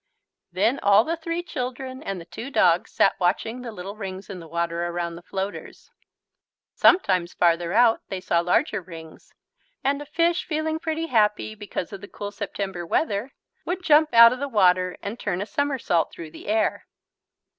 Then 0.51 0.79
all 0.79 1.03
the 1.03 1.15
three 1.15 1.43
children 1.43 2.01
and 2.01 2.19
the 2.19 2.25
two 2.25 2.49
dogs 2.49 2.89
sat 2.89 3.13
watching 3.19 3.61
the 3.61 3.71
little 3.71 3.95
rings 3.95 4.31
in 4.31 4.39
the 4.39 4.47
water 4.47 4.87
around 4.87 5.15
the 5.15 5.21
floaters. 5.21 5.91
Sometimes 6.73 7.35
farther 7.35 7.71
out 7.71 8.01
they 8.09 8.19
saw 8.19 8.39
larger 8.39 8.81
rings, 8.81 9.35
and 9.83 10.01
a 10.01 10.07
fish 10.07 10.43
feeling 10.43 10.79
pretty 10.79 11.05
happy, 11.05 11.53
because 11.53 11.93
of 11.93 12.01
the 12.01 12.07
cool 12.07 12.31
September 12.31 12.83
weather, 12.83 13.33
would 13.63 13.83
jump 13.83 14.11
out 14.11 14.33
of 14.33 14.39
the 14.39 14.47
water 14.49 14.97
and 15.03 15.19
turn 15.19 15.39
a 15.39 15.45
somersault 15.45 16.11
through 16.11 16.31
the 16.31 16.47
air. 16.47 16.87